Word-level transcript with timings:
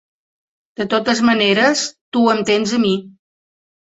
De 0.79 0.85
totes 0.93 1.19
maneres, 1.27 1.83
tu 2.17 2.25
em 2.35 2.41
tens 2.47 2.73
a 2.79 2.79
mi. 2.87 2.95